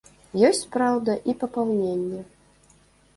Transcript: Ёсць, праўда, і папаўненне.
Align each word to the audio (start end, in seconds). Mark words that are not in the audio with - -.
Ёсць, 0.47 0.61
праўда, 0.75 1.15
і 1.33 1.35
папаўненне. 1.43 2.21